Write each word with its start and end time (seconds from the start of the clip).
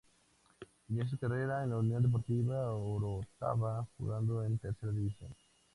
Inició 0.89 1.09
su 1.11 1.19
carrera 1.19 1.63
en 1.63 1.69
la 1.69 1.77
Unión 1.77 2.01
Deportiva 2.01 2.73
Orotava, 2.73 3.87
jugando 3.99 4.43
en 4.43 4.57
Tercera 4.57 4.91
División. 4.91 5.31